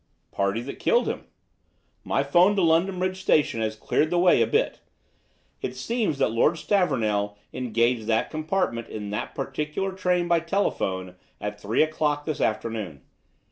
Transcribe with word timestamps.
"Party 0.31 0.61
that 0.61 0.79
killed 0.79 1.07
him. 1.07 1.25
My 2.03 2.23
'phone 2.23 2.55
to 2.55 2.63
London 2.63 2.97
Bridge 2.97 3.21
station 3.21 3.61
has 3.61 3.75
cleared 3.75 4.09
the 4.09 4.17
way 4.17 4.41
a 4.41 4.47
bit. 4.47 4.79
It 5.61 5.75
seems 5.75 6.17
that 6.17 6.31
Lord 6.31 6.57
Stavornell 6.57 7.37
engaged 7.53 8.07
that 8.07 8.31
compartment 8.31 8.87
in 8.87 9.11
that 9.11 9.35
particular 9.35 9.91
train 9.91 10.27
by 10.27 10.39
telephone 10.39 11.17
at 11.39 11.61
three 11.61 11.83
o'clock 11.83 12.25
this 12.25 12.41
afternoon. 12.41 13.03